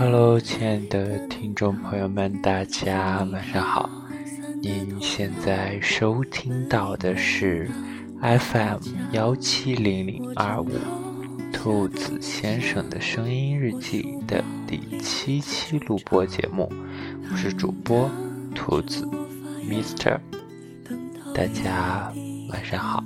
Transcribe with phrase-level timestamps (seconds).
[0.00, 3.88] Hello，亲爱的听众朋友们，大家晚上好。
[4.60, 7.70] 您现在收听到的是
[8.20, 8.78] FM
[9.12, 10.68] 幺七零零二五
[11.52, 16.72] 兔子先生的声音日记的第七期录播节目，
[17.30, 18.10] 我是主播
[18.54, 19.06] 兔子
[19.68, 20.18] Mister，
[21.34, 22.12] 大家
[22.50, 23.04] 晚上好。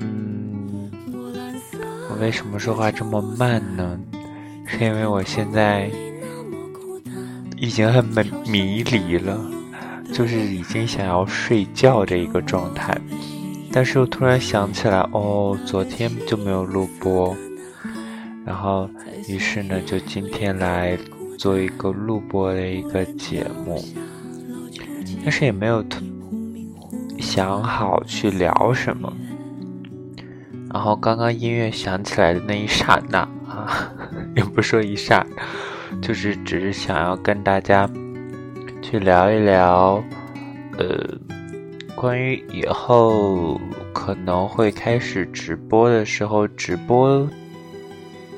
[0.00, 0.90] 嗯，
[2.10, 3.98] 我为什么说话这么慢呢？
[4.66, 5.90] 是因为我现在
[7.56, 9.38] 已经很迷迷离了，
[10.12, 12.96] 就是已经想要睡觉这一个状态，
[13.78, 17.36] 但是又突然想起来，哦，昨天就没有录播，
[18.44, 18.90] 然后
[19.28, 20.98] 于是呢，就今天来
[21.38, 23.80] 做一个录播的一个节目，
[25.22, 25.84] 但是也没有
[27.20, 29.12] 想好去聊什么，
[30.74, 33.92] 然后刚刚音乐响起来的那一刹那啊。
[34.34, 35.24] 也不说一刹，
[36.02, 37.88] 就是只是想要跟大家
[38.82, 40.02] 去聊一聊，
[40.78, 40.88] 呃，
[42.00, 43.60] 关于以后
[43.92, 47.28] 可能会开始直播的时候，直播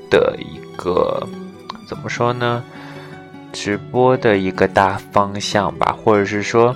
[0.08, 1.28] 的一个
[1.86, 2.64] 怎么说呢？
[3.52, 6.74] 直播的一个大方向吧，或者是说，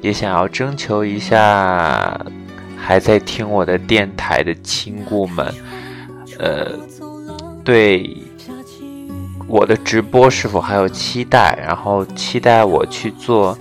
[0.00, 2.20] 也想要征求一下
[2.76, 5.54] 还在听我的电台的亲故们，
[6.40, 6.72] 呃，
[7.62, 8.16] 对。
[9.46, 11.56] 我的直播是否还有期待？
[11.62, 13.56] 然后期待我去做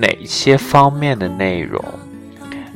[0.00, 1.84] 哪些方面的内容？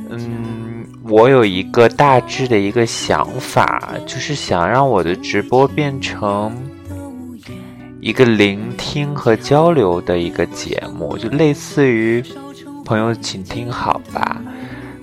[0.09, 6.55] 嗯，我有一个大致的一个想法，就是想让我的直播变成
[7.99, 12.23] 一个聆听和交流的一个节目，就类似于
[12.85, 14.41] “朋友，请听好吧”。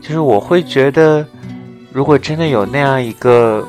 [0.01, 1.27] 就是我会觉得，
[1.93, 3.67] 如果真的有那样一个。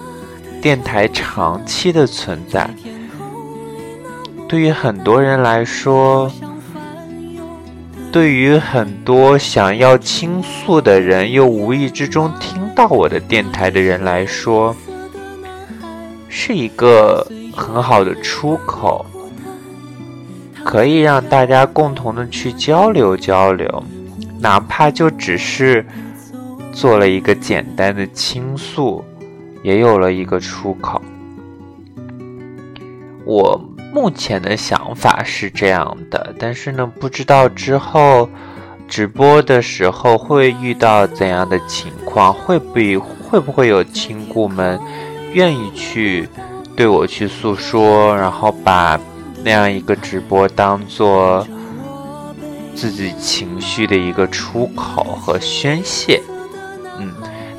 [0.62, 2.70] 电台长期的存在，
[4.48, 6.32] 对于很多人来说，
[8.14, 14.76] 对于很多想要倾诉的人，又无意之中听到我的电台的人来说，
[16.30, 19.04] 是一个很好的出口，
[20.64, 23.84] 可以让大家共同的去交流交流，
[24.40, 25.84] 哪怕就只是
[26.72, 29.04] 做了一个简单的倾诉。
[29.64, 31.02] 也有了一个出口。
[33.26, 33.60] 我
[33.94, 38.28] 目前的想法是这样的，但是呢，不知道之后
[38.88, 44.80] 直播的时候会遇到怎样的情况，会不会会不会有亲故们
[45.32, 46.28] 愿意去
[46.76, 49.00] 对我去诉说，然后把
[49.44, 51.48] 那样一个直播当做
[52.74, 56.20] 自己情绪的一个出口和宣泄。
[57.00, 57.14] 嗯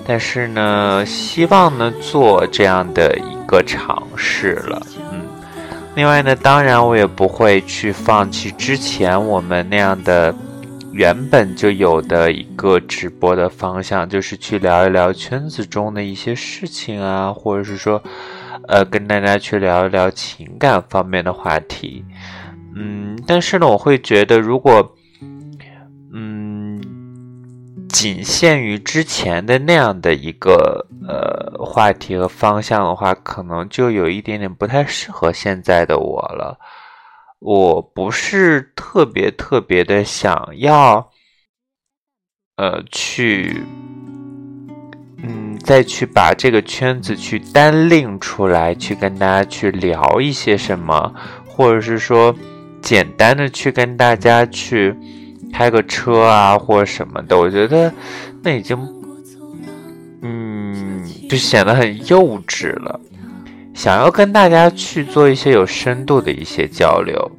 [0.06, 4.82] 但是呢，希望呢做这样的一个尝试了，
[5.96, 10.34] 另外呢，当然我也不会去放弃之前我们那样的
[10.92, 18.02] 原本就有的一个直播的方向，就是去聊一聊圈子中的一些事情啊，或者是说，
[18.66, 22.04] 呃，跟大家去聊一聊情感方面的话题，
[22.74, 23.16] 嗯。
[23.26, 24.96] 但是呢，我会觉得如果。
[27.94, 36.58] 仅限于之前的那样的一个呃话题和方向的话，可能就有一点点不太适合现在的我了。
[37.38, 41.08] 我不是特别特别的想要，
[42.56, 43.62] 呃，去，
[45.22, 51.14] 嗯，再去把这个圈子去单拎出来，去跟大家去聊一些什么，
[51.46, 52.34] 或者是说
[52.82, 54.92] 简单的去跟大家去。
[55.54, 57.92] 开个车啊，或什么的，我觉得
[58.42, 58.76] 那已经，
[60.20, 63.00] 嗯，就显得很幼稚了。
[63.72, 67.30] 想要跟大家去做一些有深度的一些交流，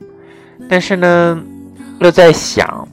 [0.70, 1.38] 但是呢，
[2.00, 2.88] 又在想，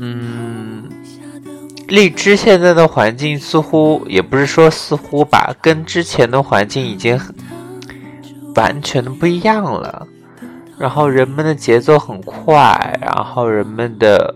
[0.00, 0.84] 嗯，
[1.88, 7.34] 荔枝现在的环境似乎也不是说似乎吧，跟之前的环境已经很
[8.54, 10.06] 完全的不一样了。
[10.78, 14.34] 然后人们的节奏很快，然后人们的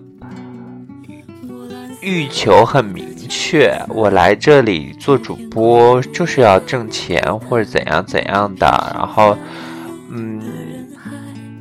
[2.00, 3.78] 欲求很明确。
[3.88, 8.66] 我来这里做主播就是要挣钱或者怎样怎样的。
[8.94, 9.36] 然后，
[10.10, 10.40] 嗯，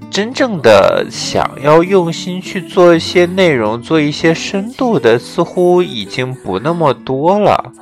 [0.09, 7.73] 真正的想要用心去做一些内容，做一些深度的，似乎已经不那么多了。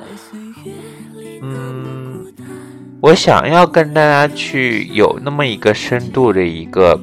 [3.00, 7.00] 我想要跟大家去有那么一个深度的一个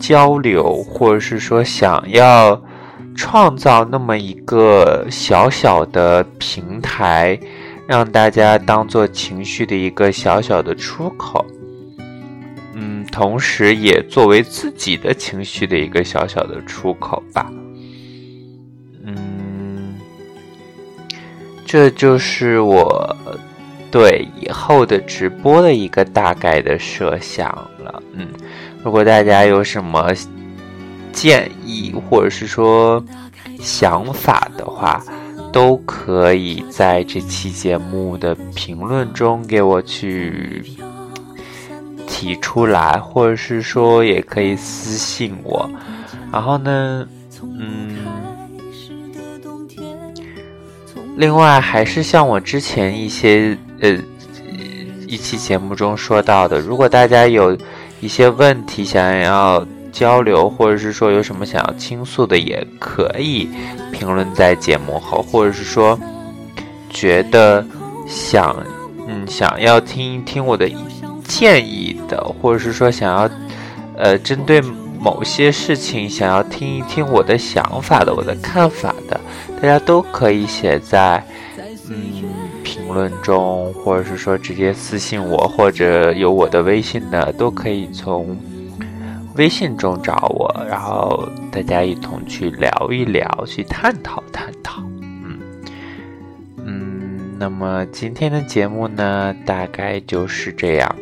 [0.00, 2.60] 交流，或者是说想要
[3.14, 7.38] 创造那么一个小小的平台，
[7.86, 11.46] 让大家当做情绪的一个小小的出口。
[12.74, 17.46] 嗯，同时也作为自己的情绪的一个小小的出口吧。
[19.04, 19.94] 嗯，
[21.64, 23.09] 这就是我。
[23.90, 27.48] 对以后的直播的一个大概的设想
[27.78, 28.28] 了，嗯，
[28.84, 30.12] 如果大家有什么
[31.12, 33.04] 建议或者是说
[33.58, 35.02] 想法的话，
[35.52, 40.62] 都可以在这期节目的评论中给我去
[42.06, 45.68] 提出来，或者是说也可以私信我，
[46.32, 47.06] 然后呢，
[47.42, 47.96] 嗯。
[51.16, 53.96] 另外，还是像我之前一些呃
[55.06, 57.56] 一期节目中说到的，如果大家有
[58.00, 63.48] 一些问题想要交流，或者是说有什么想要倾诉的，也可以
[63.92, 65.98] 评论在节目后，或者是说
[66.88, 67.66] 觉得
[68.06, 68.56] 想
[69.08, 70.70] 嗯想要听一听我的
[71.24, 73.28] 建议的，或者是说想要
[73.96, 74.60] 呃针对
[74.98, 79.20] 某些事情想要听一听我的想法的，我的看法的。
[79.60, 81.22] 大家都可以写在
[82.92, 88.36] 论中，或者是说直接私信我，或者有我的微信的，都可以从
[89.36, 94.82] 微信中找我，然后大家一同去聊一聊，去探讨探讨。
[95.02, 95.38] 嗯
[96.64, 100.96] 嗯，那么今天的节目呢，大概就是这样。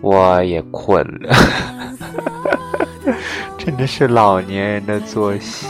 [0.00, 1.34] 我也困了，
[3.56, 5.68] 真的是老年人的作息。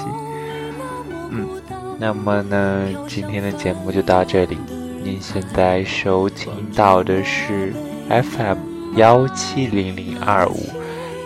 [2.03, 4.59] 那么呢，今天的节目就到这里。
[5.05, 7.73] 您现在收听到的是
[8.09, 8.59] FM
[8.97, 10.69] 幺七零零二五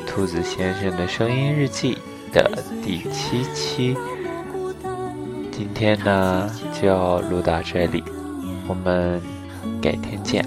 [0.07, 1.97] 兔子先生的声音日记
[2.31, 3.97] 的第七期。
[5.51, 8.05] 今天呢就录到这里，
[8.69, 9.19] 我们
[9.81, 10.45] 改天见，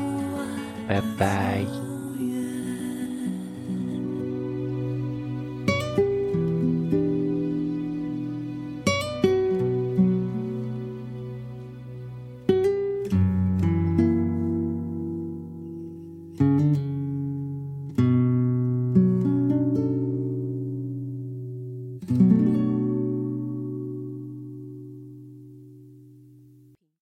[0.88, 1.89] 拜拜。